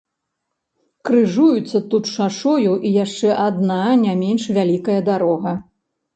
Крыжуецца 1.09 1.77
тут 1.91 2.03
з 2.11 2.13
шашою 2.15 2.73
і 2.91 2.95
яшчэ 3.05 3.29
адна, 3.45 3.79
не 4.07 4.19
менш 4.25 4.43
вялікая 4.59 4.99
дарога. 5.13 5.57